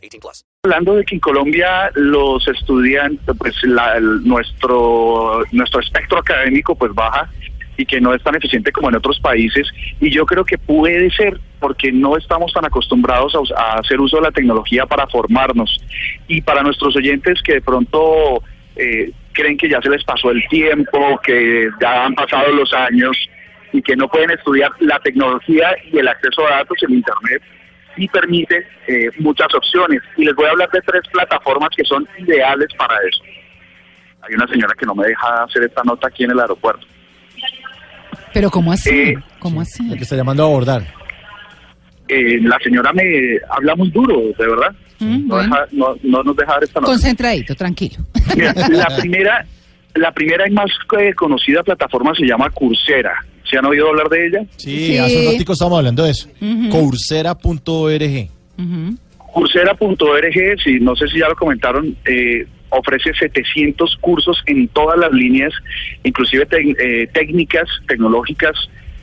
18 0.00 0.20
plus. 0.20 0.44
Hablando 0.64 0.94
de 0.96 1.04
que 1.04 1.14
en 1.14 1.20
Colombia 1.20 1.90
los 1.94 2.46
estudiantes, 2.48 3.24
pues 3.38 3.54
la- 3.64 3.96
el- 3.96 4.22
nuestro 4.24 5.42
nuestro 5.52 5.80
espectro 5.80 6.18
académico 6.18 6.74
pues 6.74 6.92
baja 6.94 7.28
y 7.76 7.86
que 7.86 8.00
no 8.00 8.12
es 8.14 8.22
tan 8.22 8.34
eficiente 8.34 8.72
como 8.72 8.88
en 8.90 8.96
otros 8.96 9.18
países 9.20 9.66
y 10.00 10.10
yo 10.10 10.26
creo 10.26 10.44
que 10.44 10.58
puede 10.58 11.10
ser 11.12 11.40
porque 11.60 11.90
no 11.92 12.16
estamos 12.16 12.52
tan 12.52 12.64
acostumbrados 12.66 13.34
a, 13.34 13.60
a 13.62 13.74
hacer 13.78 14.00
uso 14.00 14.16
de 14.16 14.22
la 14.24 14.30
tecnología 14.32 14.84
para 14.86 15.06
formarnos 15.06 15.78
y 16.28 16.42
para 16.42 16.62
nuestros 16.62 16.94
oyentes 16.96 17.40
que 17.42 17.54
de 17.54 17.60
pronto 17.62 18.42
eh, 18.76 19.12
creen 19.32 19.56
que 19.56 19.68
ya 19.68 19.80
se 19.80 19.88
les 19.88 20.04
pasó 20.04 20.30
el 20.30 20.46
tiempo, 20.48 21.18
que 21.22 21.68
ya 21.80 22.04
han 22.04 22.14
pasado 22.14 22.52
los 22.52 22.72
años 22.74 23.16
y 23.72 23.80
que 23.80 23.96
no 23.96 24.08
pueden 24.08 24.30
estudiar 24.32 24.70
la 24.80 24.98
tecnología 24.98 25.74
y 25.90 25.98
el 25.98 26.08
acceso 26.08 26.46
a 26.46 26.56
datos 26.56 26.76
en 26.82 26.94
Internet 26.94 27.42
y 28.00 28.08
permite 28.08 28.66
eh, 28.88 29.10
muchas 29.18 29.54
opciones. 29.54 30.00
Y 30.16 30.24
les 30.24 30.34
voy 30.34 30.46
a 30.46 30.50
hablar 30.50 30.70
de 30.70 30.80
tres 30.80 31.02
plataformas 31.12 31.68
que 31.76 31.84
son 31.84 32.06
ideales 32.18 32.68
para 32.78 32.94
eso. 33.08 33.22
Hay 34.22 34.34
una 34.34 34.46
señora 34.48 34.74
que 34.78 34.86
no 34.86 34.94
me 34.94 35.06
deja 35.06 35.44
hacer 35.44 35.64
esta 35.64 35.82
nota 35.84 36.08
aquí 36.08 36.24
en 36.24 36.30
el 36.32 36.40
aeropuerto. 36.40 36.86
Pero 38.32 38.50
¿cómo 38.50 38.72
así? 38.72 38.90
Eh, 38.90 39.14
¿Cómo 39.38 39.60
así? 39.60 39.82
El 39.90 39.96
que 39.96 40.04
está 40.04 40.16
llamando 40.16 40.42
a 40.44 40.46
abordar. 40.46 40.82
Eh, 42.08 42.38
la 42.42 42.58
señora 42.62 42.92
me 42.92 43.04
habla 43.50 43.74
muy 43.76 43.90
duro, 43.90 44.20
de 44.38 44.46
verdad. 44.46 44.72
Mm, 44.98 45.28
No, 45.28 45.34
bueno. 45.36 45.54
deja- 45.56 45.66
no, 45.72 45.94
no 46.02 46.22
nos 46.22 46.36
deja 46.36 46.52
dar 46.52 46.64
esta 46.64 46.80
nota. 46.80 46.92
Concentradito, 46.92 47.54
tranquilo. 47.54 47.96
Mira, 48.36 48.52
la 48.68 48.96
primera, 48.98 49.46
la 49.94 50.12
primera 50.12 50.48
y 50.48 50.52
más 50.52 50.70
eh, 50.98 51.14
conocida 51.14 51.62
plataforma 51.62 52.14
se 52.14 52.26
llama 52.26 52.50
Coursera. 52.50 53.12
¿Se 53.50 53.58
han 53.58 53.64
oído 53.66 53.88
hablar 53.88 54.08
de 54.08 54.26
ella? 54.28 54.44
Sí, 54.56 54.86
Sí. 54.86 54.98
hace 54.98 55.18
un 55.26 55.32
ratico 55.32 55.52
estamos 55.52 55.78
hablando 55.78 56.04
de 56.04 56.10
eso. 56.10 56.28
Ujú. 56.40 56.68
Coursera.org. 56.70 58.28
Ujú. 58.58 58.96
Coursera.org, 59.34 60.60
si 60.62 60.80
no 60.80 60.94
sé 60.96 61.08
si 61.08 61.18
ya 61.18 61.28
lo 61.28 61.34
comentaron, 61.36 61.96
eh, 62.04 62.46
ofrece 62.70 63.12
700 63.14 63.96
cursos 64.00 64.40
en 64.46 64.68
todas 64.68 64.98
las 64.98 65.12
líneas, 65.12 65.52
inclusive 66.04 66.46
eh, 66.52 67.08
técnicas 67.12 67.68
tecnológicas 67.88 68.54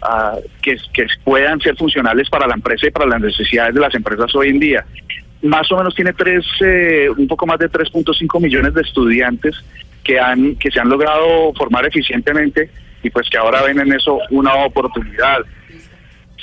ah, 0.02 0.38
que, 0.62 0.78
que 0.94 1.06
puedan 1.24 1.60
ser 1.60 1.76
funcionales 1.76 2.30
para 2.30 2.48
la 2.48 2.54
empresa 2.56 2.88
y 2.88 2.92
para 2.92 3.06
las 3.08 3.22
necesidades 3.22 3.74
de 3.74 3.82
las 3.82 3.94
empresas 3.94 4.34
hoy 4.36 4.50
en 4.50 4.60
día. 4.60 4.86
Más 5.42 5.72
o 5.72 5.78
menos 5.78 5.94
tiene 5.94 6.14
tres, 6.14 6.46
eh, 6.62 7.10
un 7.16 7.28
poco 7.28 7.46
más 7.46 7.60
de 7.60 7.70
3.5 7.70 8.40
millones 8.42 8.74
de 8.74 8.82
estudiantes 8.82 9.56
que 10.08 10.20
han 10.20 10.56
que 10.56 10.72
se 10.72 10.80
han 10.80 10.90
logrado 10.90 11.54
formar 11.56 11.86
eficientemente 11.86 12.70
y 13.04 13.10
pues 13.10 13.30
que 13.30 13.38
ahora 13.38 13.62
ven 13.64 13.80
en 13.80 13.94
eso 13.94 14.18
una 14.32 14.54
oportunidad. 14.56 15.40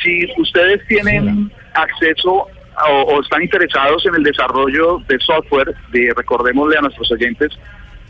Si 0.02 0.26
ustedes 0.38 0.86
tienen 0.86 1.50
acceso 1.72 2.46
o, 2.88 3.02
o 3.02 3.22
están 3.22 3.42
interesados 3.42 4.04
en 4.06 4.14
el 4.16 4.22
desarrollo 4.22 4.98
de 5.08 5.18
software, 5.20 5.74
de, 5.92 6.12
recordémosle 6.16 6.76
a 6.76 6.82
nuestros 6.82 7.10
oyentes 7.10 7.52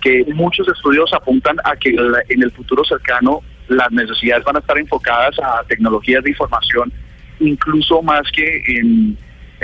que 0.01 0.25
muchos 0.35 0.67
estudios 0.69 1.13
apuntan 1.15 1.57
a 1.65 1.77
que 1.77 1.93
la- 1.93 2.23
en 2.29 2.43
el 2.43 2.51
futuro 2.51 2.85
cercano 2.85 3.41
las 3.69 3.91
necesidades 3.93 4.45
van 4.45 4.57
a 4.57 4.59
estar 4.59 4.77
enfocadas 4.79 5.39
a 5.39 5.63
tecnologías 5.69 6.23
de 6.25 6.31
información, 6.31 6.93
incluso 7.41 8.03
más 8.03 8.23
que 8.33 8.63
en, 8.67 9.17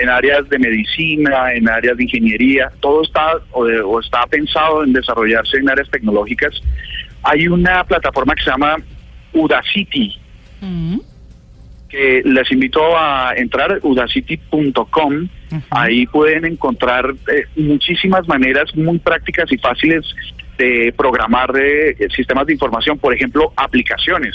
en 0.02 0.08
áreas 0.08 0.48
de 0.48 0.58
medicina, 0.58 1.52
en 1.52 1.68
áreas 1.68 1.96
de 1.96 2.04
ingeniería, 2.04 2.70
todo 2.80 3.02
está 3.02 3.34
o, 3.52 3.64
de- 3.64 3.80
o 3.80 4.00
está 4.00 4.26
pensado 4.26 4.84
en 4.84 4.92
desarrollarse 4.92 5.56
en 5.58 5.68
áreas 5.68 5.90
tecnológicas. 5.90 6.54
Hay 7.22 7.48
una 7.48 7.84
plataforma 7.84 8.34
que 8.34 8.44
se 8.44 8.50
llama 8.50 8.76
Udacity, 9.32 10.16
Mm. 10.62 10.98
que 11.88 12.22
les 12.24 12.52
invito 12.52 12.80
a 12.96 13.32
entrar 13.36 13.78
udacity.com. 13.82 15.28
Ahí 15.70 16.06
pueden 16.06 16.44
encontrar 16.44 17.14
eh, 17.32 17.44
muchísimas 17.56 18.28
maneras 18.28 18.74
muy 18.76 18.98
prácticas 18.98 19.50
y 19.50 19.58
fáciles 19.58 20.04
de 20.58 20.92
programar 20.96 21.50
eh, 21.60 21.96
sistemas 22.14 22.46
de 22.46 22.52
información, 22.52 22.98
por 22.98 23.14
ejemplo, 23.14 23.52
aplicaciones. 23.56 24.34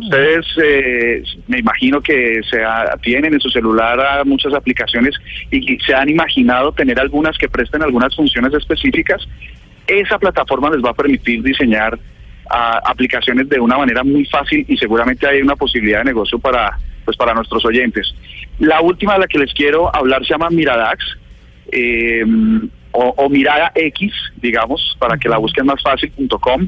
Ustedes 0.00 0.46
eh, 0.62 1.22
me 1.48 1.58
imagino 1.58 2.00
que 2.02 2.40
se 2.48 2.62
ha- 2.62 2.96
tienen 3.02 3.32
en 3.34 3.40
su 3.40 3.48
celular 3.50 3.98
ah, 4.00 4.22
muchas 4.24 4.52
aplicaciones 4.54 5.14
y 5.50 5.78
se 5.78 5.94
han 5.94 6.08
imaginado 6.10 6.72
tener 6.72 7.00
algunas 7.00 7.36
que 7.38 7.48
presten 7.48 7.82
algunas 7.82 8.14
funciones 8.14 8.52
específicas. 8.54 9.26
Esa 9.86 10.18
plataforma 10.18 10.70
les 10.70 10.84
va 10.84 10.90
a 10.90 10.94
permitir 10.94 11.42
diseñar 11.42 11.98
ah, 12.50 12.80
aplicaciones 12.84 13.48
de 13.48 13.58
una 13.58 13.78
manera 13.78 14.04
muy 14.04 14.26
fácil 14.26 14.64
y 14.68 14.76
seguramente 14.76 15.26
hay 15.26 15.40
una 15.40 15.56
posibilidad 15.56 15.98
de 16.00 16.04
negocio 16.06 16.38
para 16.38 16.78
pues 17.04 17.16
para 17.16 17.34
nuestros 17.34 17.64
oyentes. 17.64 18.12
La 18.58 18.80
última 18.80 19.14
de 19.14 19.20
la 19.20 19.26
que 19.28 19.38
les 19.38 19.54
quiero 19.54 19.94
hablar 19.94 20.22
se 20.26 20.30
llama 20.34 20.50
Miradax 20.50 21.04
eh, 21.70 22.24
o, 22.92 23.14
o 23.16 23.28
Mirada 23.28 23.70
X, 23.74 24.12
digamos, 24.36 24.96
para 24.98 25.16
que 25.16 25.28
la 25.28 25.38
busquen 25.38 25.66
más 25.66 25.80
fácil.com. 25.82 26.66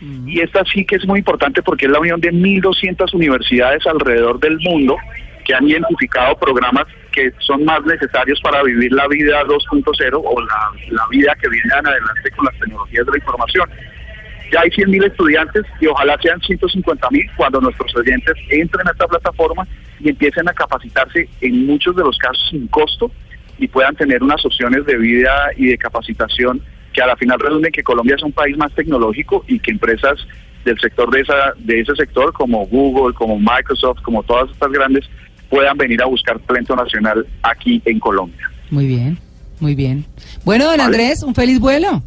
Y 0.00 0.40
esta 0.40 0.64
sí 0.64 0.84
que 0.84 0.96
es 0.96 1.06
muy 1.06 1.18
importante 1.18 1.62
porque 1.62 1.86
es 1.86 1.92
la 1.92 2.00
unión 2.00 2.20
de 2.20 2.32
1.200 2.32 3.12
universidades 3.14 3.86
alrededor 3.86 4.40
del 4.40 4.58
mundo 4.60 4.96
que 5.44 5.54
han 5.54 5.68
identificado 5.68 6.36
programas 6.36 6.86
que 7.12 7.32
son 7.40 7.64
más 7.64 7.84
necesarios 7.84 8.40
para 8.40 8.62
vivir 8.62 8.92
la 8.92 9.06
vida 9.08 9.42
2.0 9.44 10.22
o 10.22 10.40
la, 10.40 11.06
vida 11.10 11.34
que 11.40 11.48
viene 11.48 11.72
adelante 11.72 12.30
con 12.36 12.46
las 12.46 12.58
tecnologías 12.58 13.04
de 13.04 13.12
la 13.12 13.18
información. 13.18 13.70
Ya 14.52 14.60
hay 14.62 14.70
100.000 14.70 15.06
estudiantes 15.06 15.62
y 15.80 15.86
ojalá 15.86 16.16
sean 16.22 16.40
150.000 16.40 17.30
cuando 17.36 17.60
nuestros 17.60 17.94
oyentes 17.96 18.34
entren 18.48 18.88
a 18.88 18.92
esta 18.92 19.06
plataforma 19.06 19.66
y 20.00 20.10
empiecen 20.10 20.48
a 20.48 20.52
capacitarse 20.52 21.28
en 21.40 21.66
muchos 21.66 21.94
de 21.94 22.02
los 22.02 22.16
casos 22.18 22.48
sin 22.50 22.66
costo 22.68 23.10
y 23.58 23.68
puedan 23.68 23.94
tener 23.94 24.22
unas 24.22 24.44
opciones 24.44 24.86
de 24.86 24.96
vida 24.96 25.50
y 25.56 25.66
de 25.66 25.78
capacitación 25.78 26.62
que 26.92 27.02
a 27.02 27.06
la 27.06 27.16
final 27.16 27.38
redunden 27.38 27.72
que 27.72 27.82
Colombia 27.82 28.16
es 28.16 28.22
un 28.22 28.32
país 28.32 28.56
más 28.56 28.72
tecnológico 28.72 29.44
y 29.46 29.58
que 29.58 29.70
empresas 29.70 30.18
del 30.64 30.78
sector 30.78 31.10
de 31.10 31.20
esa 31.20 31.54
de 31.58 31.80
ese 31.80 31.94
sector 31.96 32.32
como 32.32 32.66
Google, 32.66 33.14
como 33.14 33.38
Microsoft, 33.38 34.02
como 34.02 34.22
todas 34.22 34.50
estas 34.50 34.70
grandes 34.70 35.04
puedan 35.48 35.76
venir 35.76 36.02
a 36.02 36.06
buscar 36.06 36.38
talento 36.40 36.76
nacional 36.76 37.26
aquí 37.42 37.82
en 37.84 37.98
Colombia. 37.98 38.50
Muy 38.70 38.86
bien, 38.86 39.18
muy 39.58 39.74
bien. 39.74 40.04
Bueno, 40.44 40.64
don 40.64 40.78
Vale. 40.78 40.84
Andrés, 40.84 41.22
un 41.22 41.34
feliz 41.34 41.58
vuelo. 41.58 42.02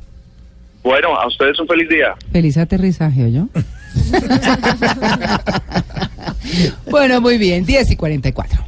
Bueno, 0.84 1.16
a 1.16 1.28
ustedes 1.28 1.60
un 1.60 1.68
feliz 1.68 1.90
día. 1.90 2.14
Feliz 2.32 2.58
aterrizaje, 2.58 3.32
yo. 3.32 3.48
bueno, 6.90 7.22
muy 7.22 7.38
bien, 7.38 7.66
10 7.66 7.92
y 7.92 7.96
44. 7.96 8.63